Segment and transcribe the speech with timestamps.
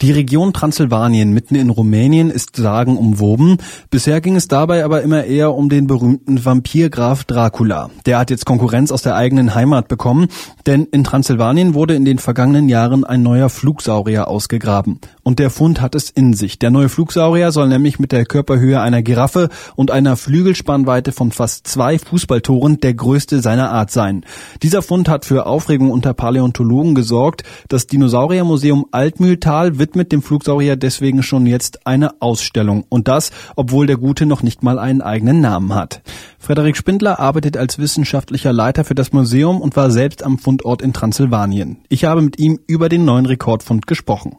[0.00, 3.56] Die Region Transsilvanien mitten in Rumänien ist sagenumwoben.
[3.90, 7.90] Bisher ging es dabei aber immer eher um den berühmten Vampirgraf Dracula.
[8.06, 10.28] Der hat jetzt Konkurrenz aus der eigenen Heimat bekommen,
[10.66, 15.00] denn in Transsilvanien wurde in den vergangenen Jahren ein neuer Flugsaurier ausgegraben.
[15.24, 16.60] Und der Fund hat es in sich.
[16.60, 21.66] Der neue Flugsaurier soll nämlich mit der Körperhöhe einer Giraffe und einer Flügelspannweite von fast
[21.66, 24.24] zwei Fußballtoren der größte seiner Art sein.
[24.62, 27.42] Dieser Fund hat für Aufregung unter Paläontologen gesorgt.
[27.66, 32.84] Das Dinosauriermuseum Altmühltal wird widmet dem Flugsaurier deswegen schon jetzt eine Ausstellung.
[32.90, 36.02] Und das, obwohl der Gute noch nicht mal einen eigenen Namen hat.
[36.38, 40.92] Frederik Spindler arbeitet als wissenschaftlicher Leiter für das Museum und war selbst am Fundort in
[40.92, 41.78] Transsilvanien.
[41.88, 44.36] Ich habe mit ihm über den neuen Rekordfund gesprochen.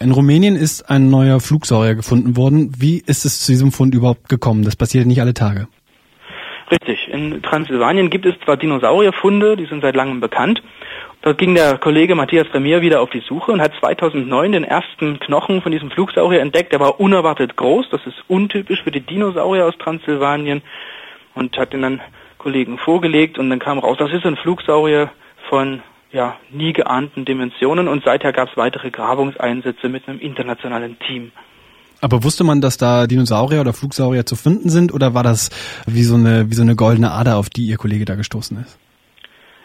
[0.00, 2.72] In Rumänien ist ein neuer Flugsaurier gefunden worden.
[2.78, 4.64] Wie ist es zu diesem Fund überhaupt gekommen?
[4.64, 5.66] Das passiert nicht alle Tage.
[6.70, 7.08] Richtig.
[7.10, 10.62] In Transsilvanien gibt es zwar Dinosaurierfunde, die sind seit langem bekannt,
[11.22, 15.18] da ging der Kollege Matthias Remier wieder auf die Suche und hat 2009 den ersten
[15.18, 16.72] Knochen von diesem Flugsaurier entdeckt.
[16.72, 20.62] Der war unerwartet groß, das ist untypisch für die Dinosaurier aus Transsilvanien
[21.34, 22.00] und hat den dann
[22.38, 25.10] Kollegen vorgelegt und dann kam raus, das ist ein Flugsaurier
[25.48, 31.32] von ja, nie geahnten Dimensionen und seither gab es weitere Grabungseinsätze mit einem internationalen Team.
[32.00, 35.50] Aber wusste man, dass da Dinosaurier oder Flugsaurier zu finden sind oder war das
[35.86, 38.78] wie so eine, wie so eine goldene Ader, auf die Ihr Kollege da gestoßen ist?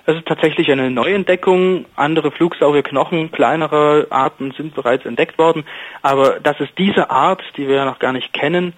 [0.05, 1.85] Es ist tatsächlich eine Neuentdeckung.
[1.95, 5.63] Andere Flugsaurierknochen kleinerer Arten sind bereits entdeckt worden.
[6.01, 8.73] Aber dass es diese Art, die wir ja noch gar nicht kennen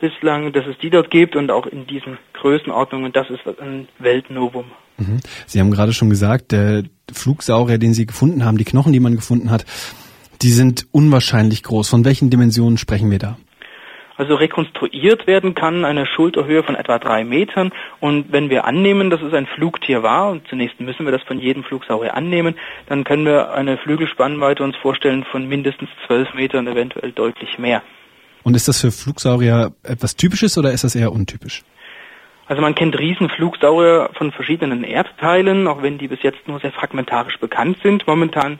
[0.00, 4.66] bislang, dass es die dort gibt und auch in diesen Größenordnungen, das ist ein Weltnovum.
[4.98, 5.20] Mhm.
[5.46, 9.16] Sie haben gerade schon gesagt, der Flugsaurier, den Sie gefunden haben, die Knochen, die man
[9.16, 9.64] gefunden hat,
[10.42, 11.88] die sind unwahrscheinlich groß.
[11.88, 13.36] Von welchen Dimensionen sprechen wir da?
[14.18, 17.72] Also rekonstruiert werden kann, eine Schulterhöhe von etwa drei Metern.
[18.00, 21.38] Und wenn wir annehmen, dass es ein Flugtier war, und zunächst müssen wir das von
[21.38, 27.12] jedem Flugsaurier annehmen, dann können wir eine Flügelspannweite uns vorstellen von mindestens zwölf Metern, eventuell
[27.12, 27.82] deutlich mehr.
[28.42, 31.62] Und ist das für Flugsaurier etwas Typisches oder ist das eher untypisch?
[32.46, 37.38] Also man kennt Riesenflugsaurier von verschiedenen Erdteilen, auch wenn die bis jetzt nur sehr fragmentarisch
[37.38, 38.06] bekannt sind.
[38.06, 38.58] Momentan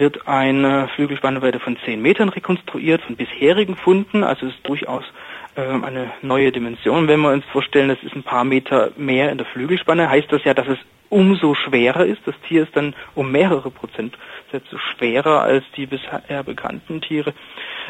[0.00, 5.04] wird eine Flügelspannweite von 10 Metern rekonstruiert von bisherigen Funden, also ist durchaus
[5.54, 7.06] äh, eine neue Dimension.
[7.06, 10.42] Wenn wir uns vorstellen, das ist ein paar Meter mehr in der Flügelspanne, heißt das
[10.44, 10.78] ja, dass es
[11.10, 12.22] umso schwerer ist.
[12.24, 17.34] Das Tier ist dann um mehrere Prozentsätze schwerer als die bisher bekannten Tiere.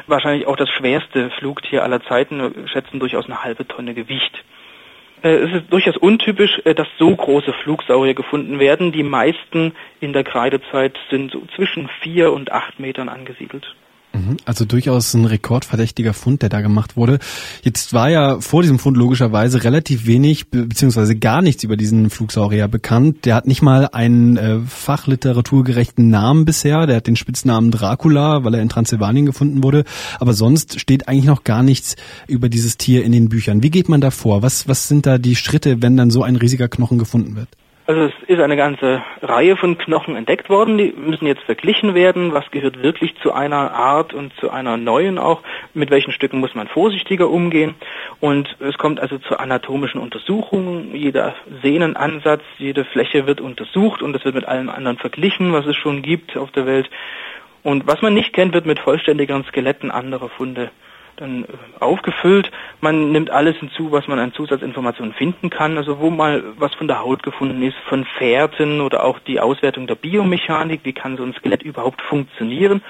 [0.07, 4.45] Wahrscheinlich auch das schwerste Flugtier aller Zeiten, schätzen durchaus eine halbe Tonne Gewicht.
[5.23, 8.93] Äh, es ist durchaus untypisch, äh, dass so große Flugsaurier gefunden werden.
[8.93, 13.75] Die meisten in der Kreidezeit sind so zwischen vier und acht Metern angesiedelt.
[14.21, 14.37] Mhm.
[14.45, 17.19] Also durchaus ein rekordverdächtiger Fund, der da gemacht wurde.
[17.63, 22.69] Jetzt war ja vor diesem Fund logischerweise relativ wenig beziehungsweise gar nichts über diesen Flugsaurier
[22.69, 23.25] bekannt.
[23.25, 26.87] Der hat nicht mal einen äh, fachliteraturgerechten Namen bisher.
[26.87, 29.85] Der hat den Spitznamen Dracula, weil er in Transsilvanien gefunden wurde.
[30.19, 33.63] Aber sonst steht eigentlich noch gar nichts über dieses Tier in den Büchern.
[33.63, 34.43] Wie geht man da vor?
[34.43, 37.49] Was, was sind da die Schritte, wenn dann so ein riesiger Knochen gefunden wird?
[37.91, 42.33] Also es ist eine ganze Reihe von Knochen entdeckt worden, die müssen jetzt verglichen werden,
[42.33, 45.43] was gehört wirklich zu einer Art und zu einer neuen auch,
[45.75, 47.75] mit welchen Stücken muss man vorsichtiger umgehen?
[48.21, 51.35] Und es kommt also zu anatomischen Untersuchungen, jeder
[51.65, 56.01] Sehnenansatz, jede Fläche wird untersucht und es wird mit allem anderen verglichen, was es schon
[56.01, 56.89] gibt auf der Welt.
[57.65, 60.71] Und was man nicht kennt, wird mit vollständigeren Skeletten anderer Funde
[61.21, 61.47] dann äh,
[61.79, 62.51] aufgefüllt.
[62.81, 65.77] Man nimmt alles hinzu, was man an Zusatzinformationen finden kann.
[65.77, 69.87] Also wo mal was von der Haut gefunden ist, von Fährten oder auch die Auswertung
[69.87, 72.83] der Biomechanik, wie kann so ein Skelett überhaupt funktionieren.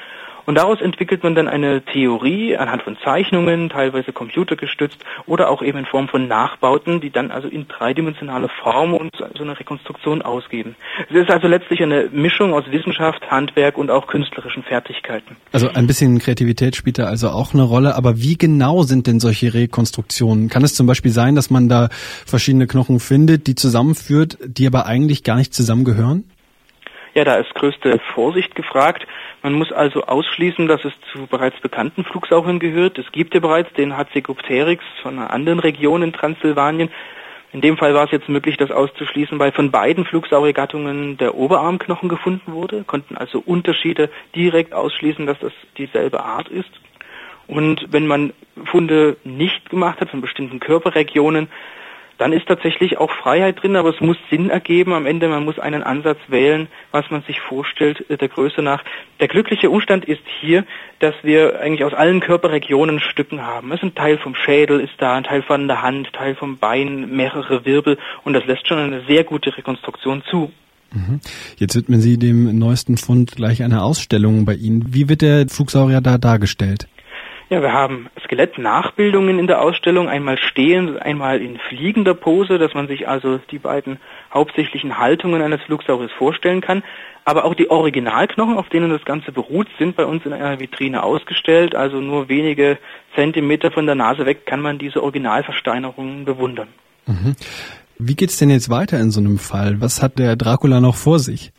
[0.51, 5.79] Und daraus entwickelt man dann eine Theorie anhand von Zeichnungen, teilweise computergestützt oder auch eben
[5.79, 10.75] in Form von Nachbauten, die dann also in dreidimensionale Form und so eine Rekonstruktion ausgeben.
[11.09, 15.37] Es ist also letztlich eine Mischung aus Wissenschaft, Handwerk und auch künstlerischen Fertigkeiten.
[15.53, 19.21] Also ein bisschen Kreativität spielt da also auch eine Rolle, aber wie genau sind denn
[19.21, 20.49] solche Rekonstruktionen?
[20.49, 21.91] Kann es zum Beispiel sein, dass man da
[22.27, 26.25] verschiedene Knochen findet, die zusammenführt, die aber eigentlich gar nicht zusammengehören?
[27.15, 29.07] Ja, da ist größte Vorsicht gefragt.
[29.43, 32.99] Man muss also ausschließen, dass es zu bereits bekannten Flugsauriern gehört.
[32.99, 36.91] Es gibt ja bereits den Hacegopteryx von einer anderen Region in Transsilvanien.
[37.53, 42.09] In dem Fall war es jetzt möglich, das auszuschließen, weil von beiden Flugsauriergattungen der Oberarmknochen
[42.09, 46.71] gefunden wurde, konnten also Unterschiede direkt ausschließen, dass das dieselbe Art ist.
[47.49, 48.33] Und wenn man
[48.67, 51.49] Funde nicht gemacht hat von bestimmten Körperregionen,
[52.21, 55.27] dann ist tatsächlich auch Freiheit drin, aber es muss Sinn ergeben am Ende.
[55.27, 58.85] Man muss einen Ansatz wählen, was man sich vorstellt, äh, der Größe nach.
[59.21, 60.67] Der glückliche Umstand ist hier,
[60.99, 63.73] dass wir eigentlich aus allen Körperregionen Stücken haben.
[63.73, 67.11] Also ein Teil vom Schädel ist da, ein Teil von der Hand, Teil vom Bein,
[67.17, 70.53] mehrere Wirbel und das lässt schon eine sehr gute Rekonstruktion zu.
[70.93, 71.21] Mhm.
[71.57, 74.93] Jetzt widmen Sie dem neuesten Fund gleich eine Ausstellung bei Ihnen.
[74.93, 76.87] Wie wird der Flugsaurier da dargestellt?
[77.51, 82.87] Ja, wir haben Skelettnachbildungen in der Ausstellung, einmal stehend, einmal in fliegender Pose, dass man
[82.87, 83.99] sich also die beiden
[84.33, 86.85] hauptsächlichen Haltungen eines Flugsauriers vorstellen kann.
[87.25, 91.03] Aber auch die Originalknochen, auf denen das Ganze beruht, sind bei uns in einer Vitrine
[91.03, 91.75] ausgestellt.
[91.75, 92.79] Also nur wenige
[93.17, 96.69] Zentimeter von der Nase weg kann man diese Originalversteinerungen bewundern.
[97.07, 97.35] Mhm.
[97.99, 99.81] Wie geht's denn jetzt weiter in so einem Fall?
[99.81, 101.51] Was hat der Dracula noch vor sich?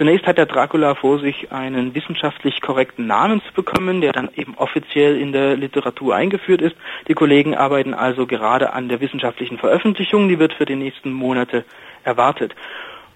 [0.00, 4.54] Zunächst hat der Dracula vor sich, einen wissenschaftlich korrekten Namen zu bekommen, der dann eben
[4.56, 6.74] offiziell in der Literatur eingeführt ist.
[7.06, 11.66] Die Kollegen arbeiten also gerade an der wissenschaftlichen Veröffentlichung, die wird für die nächsten Monate
[12.02, 12.54] erwartet.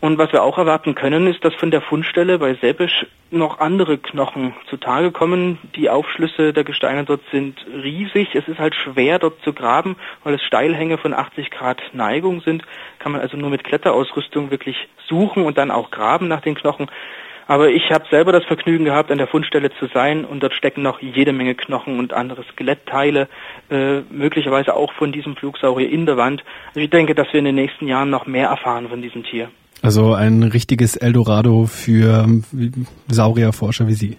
[0.04, 3.96] Und was wir auch erwarten können, ist, dass von der Fundstelle bei Seppisch noch andere
[3.96, 5.56] Knochen zutage kommen.
[5.76, 8.34] Die Aufschlüsse der Gesteine dort sind riesig.
[8.34, 12.64] Es ist halt schwer dort zu graben, weil es Steilhänge von 80 Grad Neigung sind.
[12.98, 14.76] Kann man also nur mit Kletterausrüstung wirklich
[15.08, 16.90] suchen und dann auch graben nach den Knochen.
[17.46, 20.82] Aber ich habe selber das Vergnügen gehabt, an der Fundstelle zu sein und dort stecken
[20.82, 23.26] noch jede Menge Knochen und andere Skelettteile,
[23.70, 26.44] äh, möglicherweise auch von diesem Flugsaurier in der Wand.
[26.68, 29.48] Also ich denke, dass wir in den nächsten Jahren noch mehr erfahren von diesem Tier.
[29.84, 32.26] Also ein richtiges Eldorado für
[33.08, 34.16] Saurierforscher wie Sie.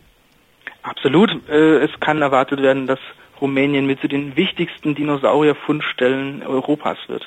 [0.84, 1.32] Absolut.
[1.50, 3.00] Äh, es kann erwartet werden, dass
[3.42, 7.24] Rumänien mit zu den wichtigsten Dinosaurierfundstellen Europas wird.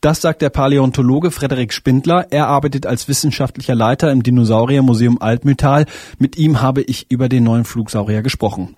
[0.00, 2.28] Das sagt der Paläontologe Frederik Spindler.
[2.30, 5.86] Er arbeitet als wissenschaftlicher Leiter im Dinosauriermuseum Altmühltal.
[6.20, 8.76] Mit ihm habe ich über den neuen Flugsaurier gesprochen.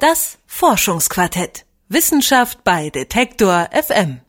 [0.00, 1.66] Das Forschungsquartett.
[1.90, 4.22] Wissenschaft bei Detektor FM.